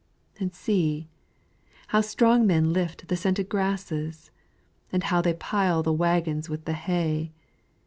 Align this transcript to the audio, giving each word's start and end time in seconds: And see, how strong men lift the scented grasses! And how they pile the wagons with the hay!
And 0.39 0.51
see, 0.55 1.09
how 1.89 2.01
strong 2.01 2.47
men 2.47 2.73
lift 2.73 3.07
the 3.07 3.15
scented 3.15 3.47
grasses! 3.49 4.31
And 4.91 5.03
how 5.03 5.21
they 5.21 5.35
pile 5.35 5.83
the 5.83 5.93
wagons 5.93 6.49
with 6.49 6.65
the 6.65 6.73
hay! 6.73 7.33